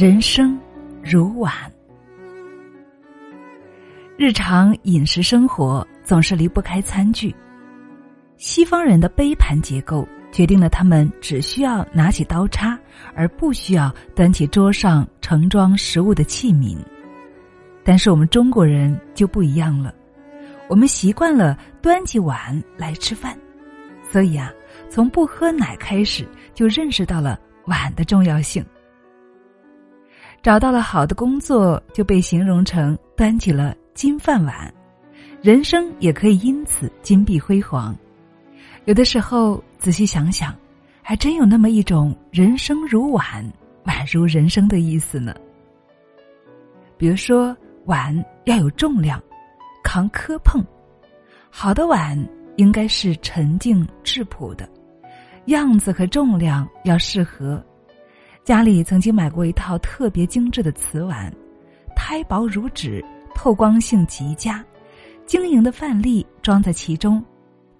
[0.00, 0.58] 人生
[1.04, 1.52] 如碗，
[4.16, 7.36] 日常饮食生活总是离不开餐具。
[8.38, 12.78] 西方人的杯盘结构决定了他们只需要拿起刀叉，
[13.14, 16.78] 而不需要端起桌上盛装食物的器皿。
[17.84, 19.94] 但是我们中国人就不一样了，
[20.66, 23.36] 我们习惯了端起碗来吃饭，
[24.10, 24.50] 所以啊，
[24.88, 28.64] 从不喝奶开始就认识到了碗的重要性。
[30.42, 34.72] 找到了好的工作，就被形容成端起了金饭碗，
[35.42, 37.94] 人生也可以因此金碧辉煌。
[38.86, 40.54] 有的时候仔细想想，
[41.02, 43.44] 还真有那么一种“人生如碗，
[43.84, 45.34] 碗如人生”的意思呢。
[46.96, 47.54] 比如说，
[47.84, 49.22] 碗要有重量，
[49.84, 50.62] 扛磕碰；
[51.50, 52.18] 好的碗
[52.56, 54.66] 应该是沉静质朴的，
[55.46, 57.62] 样子和重量要适合。
[58.50, 61.32] 家里曾经买过一套特别精致的瓷碗，
[61.94, 63.00] 胎薄如纸，
[63.32, 64.60] 透光性极佳，
[65.24, 67.24] 晶莹的饭粒装在其中，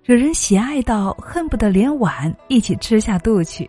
[0.05, 3.69] 惹人喜爱到恨不得连碗一起吃下肚去。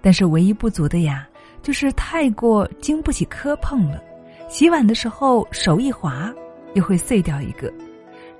[0.00, 1.28] 但是唯一不足的呀，
[1.62, 4.00] 就是太过经不起磕碰了，
[4.48, 6.32] 洗碗的时候手一滑，
[6.74, 7.68] 又会碎掉一个；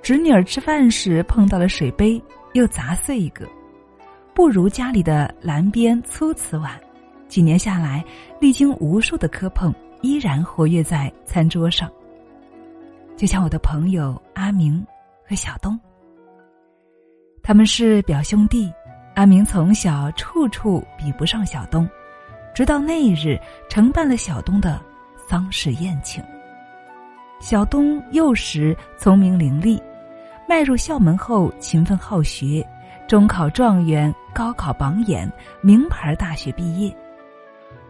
[0.01, 2.23] 侄女儿吃饭时碰到了水杯，
[2.53, 3.45] 又砸碎一个，
[4.33, 6.79] 不如家里的蓝边粗瓷碗。
[7.35, 8.01] 几年下来，
[8.39, 11.91] 历经无数的磕碰，依然活跃在餐桌上。
[13.17, 14.81] 就像我的朋友阿明
[15.27, 15.77] 和小东，
[17.43, 18.71] 他们是表兄弟。
[19.15, 21.85] 阿明从小处处比不上小东，
[22.53, 24.79] 直到那一日承办了小东的
[25.27, 26.23] 丧事宴请。
[27.41, 29.77] 小东幼时聪明伶俐，
[30.47, 32.65] 迈入校门后勤奋好学，
[33.09, 35.29] 中考状元，高考榜眼，
[35.59, 36.95] 名牌大学毕业。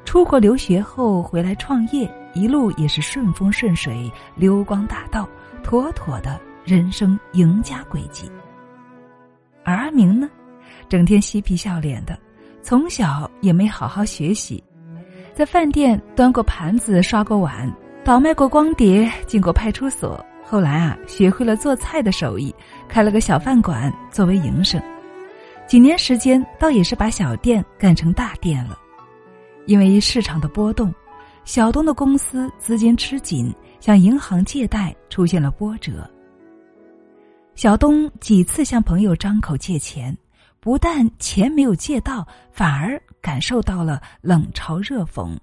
[0.05, 5.27] 出国留学后回来创业，一路也是顺风顺水，溜光大道，
[5.61, 8.31] 妥妥的人生赢家轨迹。
[9.63, 10.29] 而阿明呢，
[10.87, 12.17] 整天嬉皮笑脸的，
[12.61, 14.63] 从小也没好好学习，
[15.33, 17.69] 在饭店端过盘子、刷过碗、
[18.03, 20.23] 倒卖过光碟、进过派出所。
[20.47, 22.53] 后来啊，学会了做菜的手艺，
[22.87, 24.79] 开了个小饭馆作为营生。
[25.67, 28.77] 几年时间，倒也是把小店干成大店了。
[29.65, 30.93] 因为市场的波动，
[31.43, 36.09] 小东的公司资金吃紧，向银行借贷出现了波折。
[37.55, 40.15] 小东几次向朋友张口借钱，
[40.59, 45.35] 不但钱没有借到，反而感受到了冷嘲热讽。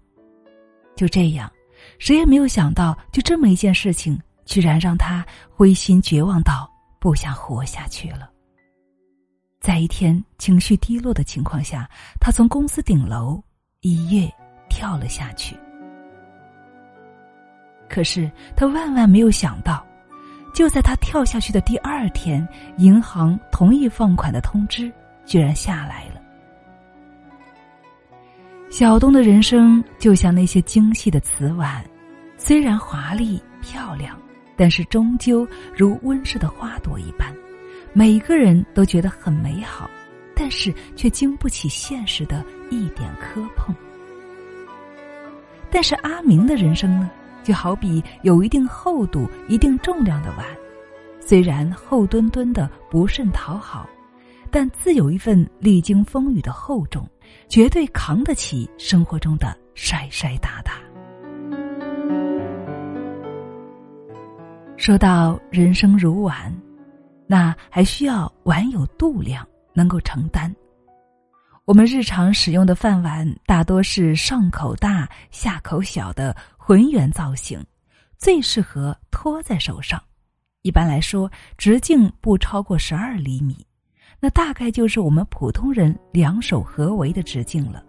[0.95, 1.51] 就这样，
[1.99, 8.31] 谁也没有想到，就这么一件事情，居然让他灰心绝望到不想活下去了。
[9.59, 11.89] 在一天情绪低落的情况下，
[12.21, 13.43] 他从公司顶楼。
[13.83, 14.33] 一跃
[14.69, 15.57] 跳了下去，
[17.89, 19.85] 可是他万万没有想到，
[20.55, 24.91] 就在他跳下去的第二天，银行同意放款的通知
[25.27, 26.23] 居然下来了。
[28.71, 31.85] 小东的人生就像那些精细的瓷碗，
[32.37, 34.17] 虽然华丽漂亮，
[34.57, 35.45] 但是终究
[35.77, 37.35] 如温室的花朵一般，
[37.93, 39.91] 每个人都觉得很美好。
[40.35, 43.75] 但是却经不起现实的一点磕碰。
[45.71, 47.11] 但是阿明的人生呢，
[47.43, 50.47] 就好比有一定厚度、一定重量的碗，
[51.21, 53.89] 虽然厚墩墩的不甚讨好，
[54.51, 57.09] 但自有一份历经风雨的厚重，
[57.49, 60.73] 绝对扛得起生活中的摔摔打打。
[64.77, 66.53] 说到人生如碗，
[67.27, 69.47] 那还需要碗有度量。
[69.75, 70.55] 能够承担，
[71.65, 77.65] 我们日常使用的饭碗大多是上口大、下口小的浑圆造型，
[78.19, 80.03] 最适合托在手上。
[80.63, 83.65] 一般来说，直径不超过十二厘米，
[84.19, 87.81] 那大概就是我们普通人两手合围的直径了。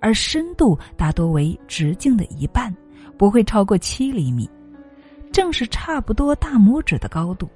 [0.00, 2.74] 而深度大多为直径的一半，
[3.16, 4.50] 不会超过七厘米，
[5.30, 7.48] 正是差不多大拇指的高度。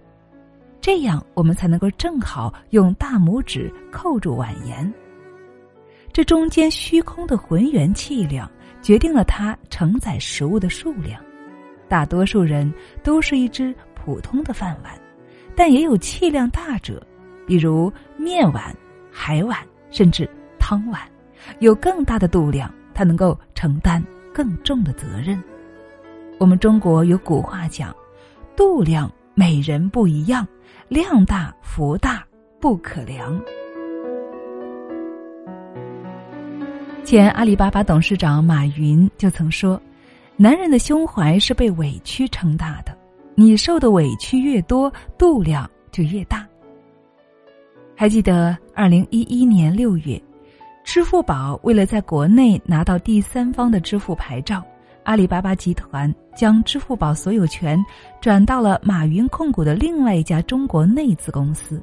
[0.81, 4.91] 这样，我们才能够正好用大拇指扣住碗沿。
[6.21, 8.47] 这中间虚空的浑圆气量，
[8.83, 11.19] 决定了它承载食物的数量。
[11.89, 12.71] 大多数人
[13.03, 14.93] 都是一只普通的饭碗，
[15.57, 17.03] 但也有气量大者，
[17.47, 18.77] 比如面碗、
[19.11, 19.57] 海碗，
[19.91, 20.29] 甚至
[20.59, 21.01] 汤碗，
[21.61, 25.43] 有更大的度量，它能够承担更重的责任。
[26.39, 27.97] 我们中国有古话讲
[28.55, 30.47] ：“度量每人不一样。”
[30.87, 32.23] 量大福大
[32.61, 33.43] 不可量。
[37.05, 39.81] 前阿里巴巴董事长马云就曾说
[40.37, 42.97] ：“男人的胸怀是被委屈撑大的，
[43.35, 46.47] 你受的委屈越多，度量就越大。”
[47.97, 50.23] 还记得二零一一年六月，
[50.85, 54.63] 支付宝为了在国内拿到第三方的支付牌照，
[55.03, 57.83] 阿里巴巴集团将支付宝所有权
[58.21, 61.83] 转到了马云控股的另外一家中国内资公司。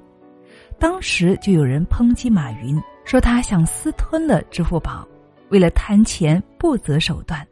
[0.80, 5.08] 当时就有人抨击马云，说他想私吞了支付宝，
[5.48, 7.48] 为了贪钱不择手段，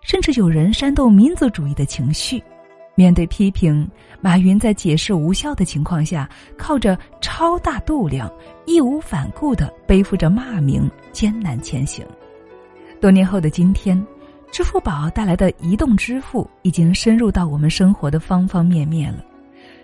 [0.00, 2.42] 甚至有人煽动民族主义的情绪。
[2.94, 3.86] 面对批评，
[4.22, 8.32] 马云在解释无效的情况下，靠着超大度量，
[8.64, 12.02] 义无反顾的背负着骂名，艰难前行。
[12.98, 14.02] 多年后的今天，
[14.50, 19.22] 支付宝带来的移动支付已经深入到我们生活的方方面面了。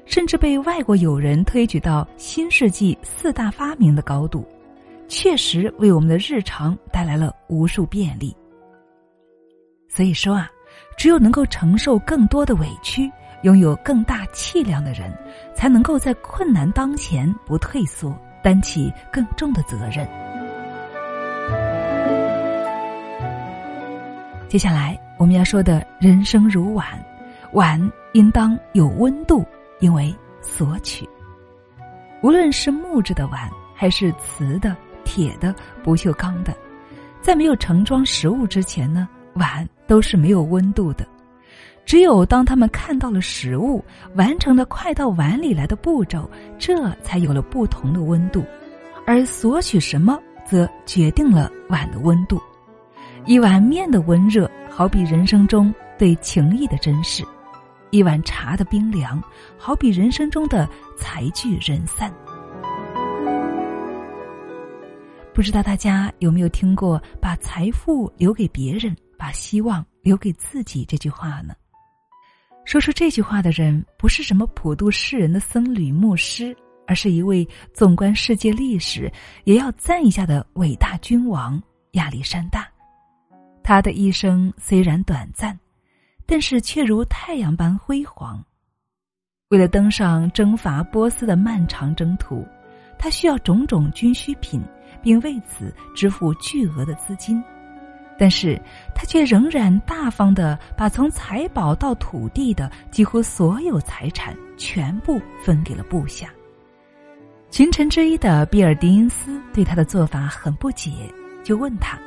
[0.07, 4.47] 甚至被外国友人推举到新世纪四大发明的高度，
[5.11, 8.35] 确实为我们的日常带来了无数便利。
[9.89, 10.49] 所以说啊，
[10.97, 13.11] 只有能够承受更多的委屈，
[13.43, 15.13] 拥有更大气量的人，
[15.53, 20.09] 才能够在困难当前不退缩，担起更重的责任。
[24.49, 26.87] 接下来我们要说的人生如碗，
[27.53, 29.45] 碗应当有温度。
[29.81, 31.09] 因为索取，
[32.23, 34.77] 无论是木质的碗，还是瓷的、
[35.11, 35.53] 铁的、
[35.83, 36.55] 不锈钢的，
[37.21, 41.05] 在没有盛装食物之前呢，碗都是没有温度的。
[41.85, 43.85] 只有当他们看到了食物，
[44.15, 46.31] 完成了快到碗里来的步骤，
[46.61, 48.45] 这才有了不同的温度。
[49.05, 50.17] 而索取什么，
[50.47, 52.41] 则决定了碗的温度。
[53.27, 57.25] 一碗面的温热，好比人生中对情谊的珍视。
[57.91, 59.21] 一碗茶的冰凉，
[59.59, 62.15] 好比人生中的财聚人散。
[65.41, 71.55] 不知道大家有没有听过“把财富留给别人，把希望留给自己”这句话呢？
[72.67, 76.55] 说出这句话的人不是什么普度世人的僧侣牧师，
[76.87, 79.11] 而是一位纵观世界历史
[79.45, 81.59] 也要赞一下的伟大君王
[81.93, 82.69] 亚历山大。
[83.65, 85.59] 他的一生虽然短暂。
[86.27, 88.45] 但是却如太阳般辉煌。
[89.49, 92.47] 为了登上征伐波斯的漫长征途，
[92.99, 94.63] 他需要种种军需品，
[95.03, 97.43] 并为此支付巨额的资金。
[98.19, 98.61] 但是
[98.95, 106.29] 他却仍然大方的把从财宝到土地的几乎所有财产全部分给了部下。
[107.51, 110.93] 群臣之一的比尔迪因斯对他的做法很不解，
[111.43, 111.99] 就问他：“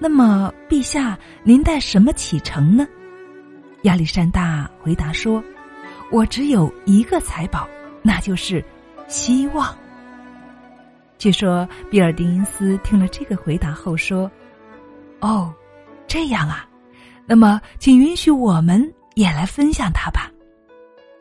[0.00, 2.86] 那么，陛下，您带什么启程呢？”
[3.84, 5.44] 亚历山大回答说
[6.10, 7.68] ：“我只有一个财宝，
[8.00, 8.64] 那就是
[9.08, 9.76] 希望。”
[11.22, 14.28] 据说比尔丁因斯听了这个回答后说
[15.22, 15.54] ：“哦，
[16.08, 16.68] 这样啊，
[17.26, 20.28] 那么请允许我们也来分享它吧。”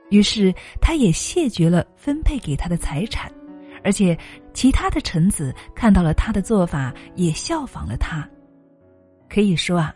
[0.09, 0.51] 于是
[0.81, 3.31] 他也谢绝了分配给他的财产，
[3.83, 4.17] 而且
[4.55, 8.27] 其他的臣子看到了他的做法，也效仿了他。
[9.29, 9.93] 可以说啊，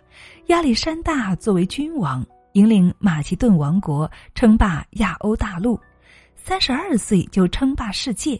[0.49, 2.23] 亚历山大作为君王。
[2.53, 5.79] 引领马其顿王国称霸亚欧大陆，
[6.35, 8.39] 三十二岁就称霸世界。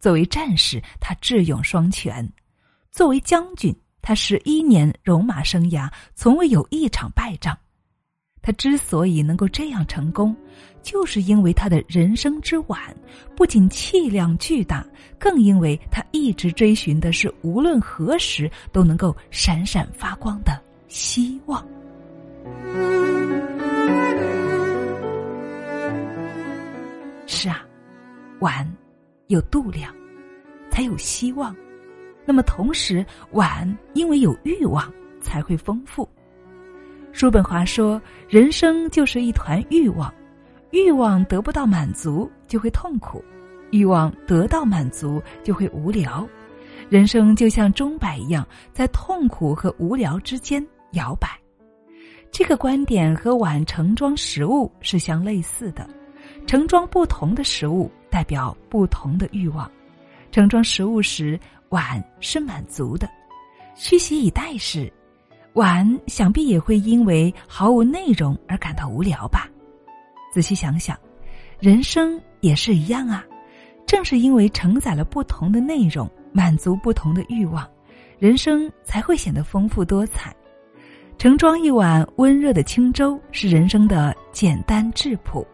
[0.00, 2.26] 作为战士，他智勇双全；
[2.90, 7.56] 作为将军，他十一年戎马生涯从未有一场败仗。
[8.42, 10.34] 他之所以能够这样成功，
[10.82, 12.80] 就是因为他的人生之晚
[13.36, 14.82] 不仅气量巨大，
[15.18, 21.62] 更因为他一直追寻的是无论何时都能够闪闪发光的希望。
[27.26, 27.62] 是啊，
[28.38, 28.66] 晚
[29.30, 29.94] 有度量，
[30.70, 31.54] 才有希望。
[32.26, 36.06] 那么同时，碗因为有欲望，才会丰富。
[37.12, 40.12] 叔本华说：“人生就是一团欲望，
[40.72, 43.24] 欲望得不到满足就会痛苦，
[43.70, 46.28] 欲望得到满足就会无聊。
[46.88, 51.28] 人生就像钟摆一样，在痛苦和无聊之间摇摆。”
[52.32, 55.88] 这个观点和碗盛装食物是相类似的。
[56.46, 59.70] 盛装不同的食物，代表不同的欲望。
[60.32, 63.06] 盛装食物时，碗是满足的；
[63.74, 64.92] 虚席以待时，
[65.52, 69.48] 碗想必也会因为毫无内容而感到无聊吧。
[70.32, 70.98] 仔细想想，
[71.60, 73.24] 人生也是一样啊。
[73.86, 77.68] 正是因为承载了不同的内容，满足不同的欲望，
[78.18, 80.34] 人生才会显得丰富多彩。
[81.18, 85.46] 盛装一碗温热的清粥，是人生的简单质朴。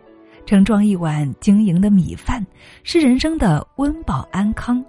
[0.46, 2.44] 盛装一碗晶莹的米饭，
[2.84, 4.80] 是人生的温饱安康；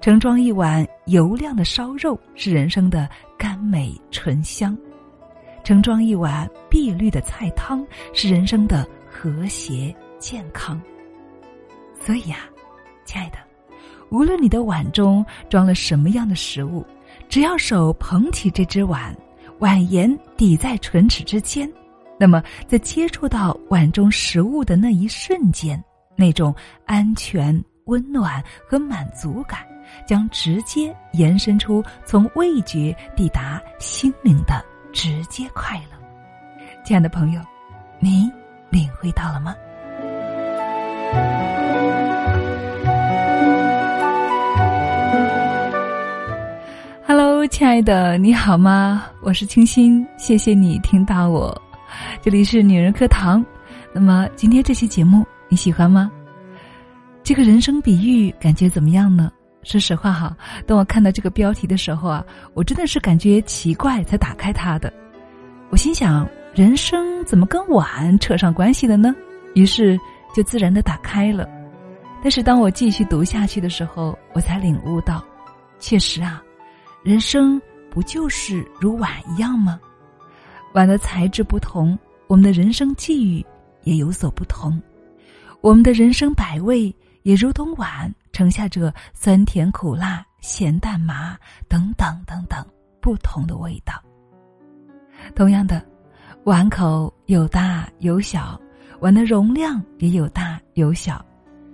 [0.00, 4.74] 盛装一碗油亮的烧肉是人生的甘美醇香，
[5.62, 10.80] 盛装一碗碧绿的菜汤是人生的和谐健康。
[12.00, 12.38] 所以呀，
[13.04, 13.36] 亲爱的，
[14.08, 16.82] 无论你的碗中装了什么样的食物，
[17.28, 19.14] 只要手捧起这只碗，
[19.58, 21.70] 碗沿抵在唇齿之间，
[22.18, 25.82] 那么在接触到碗中食物的那一瞬间，
[26.16, 26.54] 那种
[26.84, 27.62] 安全。
[27.86, 29.60] 温暖和满足感，
[30.04, 34.60] 将直接延伸出从味觉抵达心灵的
[34.92, 35.96] 直接快乐。
[36.84, 37.40] 亲爱的朋友，
[38.00, 38.28] 你
[38.70, 39.54] 领会到了吗
[47.06, 49.06] ？Hello，亲爱的，你好吗？
[49.22, 51.65] 我是清新，谢谢你听到我。
[52.22, 53.44] 这里是女人课堂。
[53.92, 56.10] 那么今天这期节目你喜欢吗？
[57.22, 59.30] 这个人生比喻感觉怎么样呢？
[59.62, 60.36] 说实话哈，
[60.66, 62.24] 当我看到这个标题的时候啊，
[62.54, 64.92] 我真的是感觉奇怪才打开它的。
[65.70, 69.12] 我心想，人生怎么跟碗扯上关系了呢？
[69.54, 69.98] 于是
[70.34, 71.48] 就自然的打开了。
[72.22, 75.24] 但是当我继续读下去的时候，我才领悟到，
[75.80, 76.40] 确实啊，
[77.02, 77.60] 人生
[77.90, 79.80] 不就是如碗一样吗？
[80.76, 83.42] 碗的材质不同，我们的人生际遇
[83.84, 84.78] 也有所不同，
[85.62, 86.94] 我们的人生百味。
[87.22, 92.64] 也如同碗盛下着酸甜苦辣咸淡麻等等等等
[93.00, 94.00] 不同的味道。
[95.34, 95.84] 同样的，
[96.44, 98.60] 碗口有大有小，
[99.00, 101.24] 碗的容量也有大有小，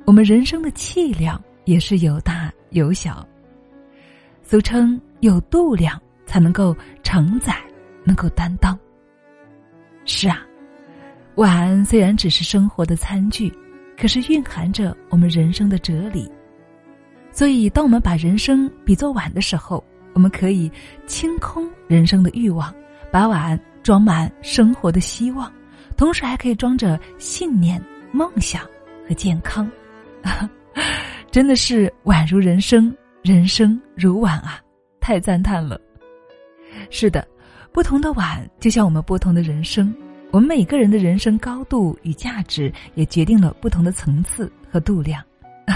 [0.06, 3.26] 我们人生的气量也是有大有小。
[4.42, 7.62] 俗称有度量才能够承载，
[8.04, 8.78] 能够担当。
[10.04, 10.44] 是啊，
[11.36, 13.52] 碗虽然只是生活的餐具。
[13.94, 16.28] 可是蕴含着我们人生的哲理，
[17.30, 20.68] 所以当我们把人生比作碗的时候，我们可以
[21.06, 22.74] 清空人生的欲望，
[23.12, 25.52] 把碗装满生活的希望，
[25.96, 27.80] 同时还可以装着信念、
[28.10, 28.62] 梦想
[29.06, 29.70] 和健康。
[31.30, 32.92] 真的是碗如人生，
[33.22, 34.60] 人生如碗啊！
[35.00, 35.80] 太赞叹了。
[36.90, 37.24] 是的，
[37.72, 39.92] 不同的碗就像我们不同的人生。
[40.30, 45.22] 我们每个人的人生高度与价值，也决定了不同的层次和度量。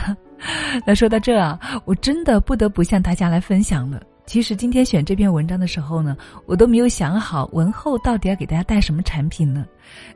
[0.86, 4.02] 那说到这啊，我真的不得不向大家来分享了。
[4.24, 9.64] 其实今天选这篇文章的时候呢，我都没有想好文后到底要给大家带什么产品呢。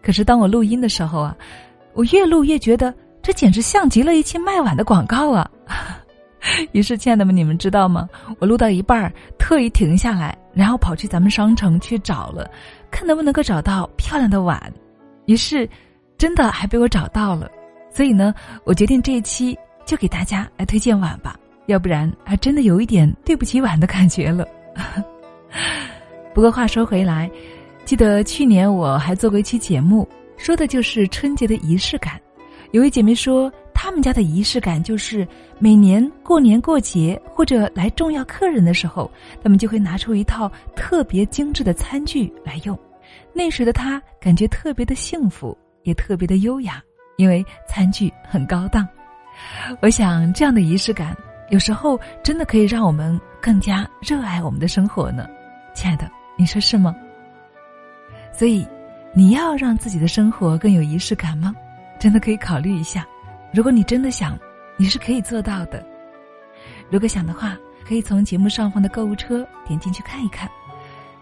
[0.03, 1.37] 可是当我录音的时候啊，
[1.93, 5.51] 我越录越觉得这简直像极了一期卖碗的广告啊。
[6.73, 8.09] 于是，亲爱的们，你们知道吗？
[8.39, 12.51] 我录到一半儿，特意停下来，然后跑去咱们商城去找了。
[12.91, 14.73] 看能不能够找到漂亮的碗，
[15.27, 15.69] 于是，
[16.19, 17.51] 真的还被我找到了。
[17.93, 24.47] 所以呢，我决定这一期就给大家来推荐碗吧，要不然还真的有一点对不起碗的感觉了。
[26.33, 27.31] 不过话说回来，
[27.85, 32.19] 记得去年我还做过一期节目，说的就是春节的仪式感。
[32.73, 33.53] 有位姐妹说，
[33.91, 35.27] 他们家的仪式感就是
[35.59, 39.11] 每年过年过节或者来重要客人的时候，
[39.43, 42.79] 他们就会拿出一套特别精致的餐具来用。
[43.33, 46.81] 那时的他感觉特别的幸福，也特别的优雅，
[47.17, 48.87] 因为餐具很高档。
[49.81, 51.17] 我想这样的仪式感，
[51.49, 55.27] 有时候真的可以让我们更加热爱我们的生活呢。
[55.75, 56.95] 亲爱的，你说是吗？
[58.33, 58.65] 所以，
[59.13, 61.53] 你要让自己的生活更有仪式感吗？
[61.99, 63.05] 真的可以考虑一下，
[63.53, 64.39] 如果你真的想，
[64.77, 65.85] 你是可以做到的。
[66.89, 70.49] 如果想的话，可以从节目上方的购物车点进去看一看。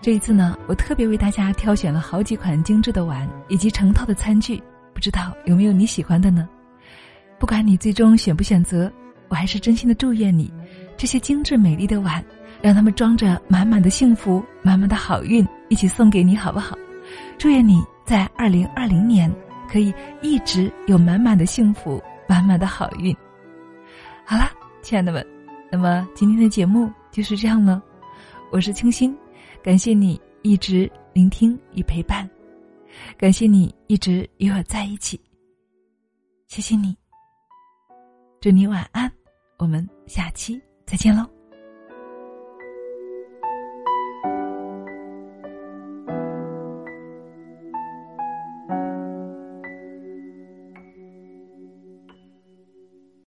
[0.02, 6.47] 这一次呢，我特别为大家挑选了好几款精致的碗以及成套的餐具，不知道有没有你喜欢的呢？
[7.38, 8.92] 不管你最终选不选择，
[9.28, 10.52] 我还是真心的祝愿你，
[10.99, 12.23] 这些精致美丽的碗，
[12.61, 16.76] 让他们装着满满的幸福、满满的好运，一起送给你，好不好？
[17.38, 19.35] 祝愿你在二零二零年。
[19.70, 19.92] 可以
[20.23, 23.16] 一直有满满的幸福，满满的好运。
[24.25, 25.26] 好啦，亲爱的们，
[25.73, 27.82] 那么今天的节目就是这样了。
[28.52, 29.16] 我是清新，
[29.62, 32.28] 感谢你一直聆听与陪伴，
[33.16, 35.20] 感谢你一直与我在一起。
[36.47, 36.97] 谢谢你，
[38.40, 39.11] 祝你晚安，
[39.58, 41.38] 我们下期再见喽。